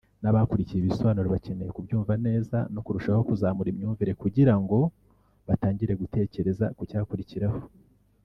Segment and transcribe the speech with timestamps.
[0.21, 4.77] n’ abakurikiye ibi bisobanuro bakeneye kubyumva neza no kurushaho kuzamura imyumvire kugira ngo
[5.47, 7.59] batangire gutekereza ku cyakurikiraho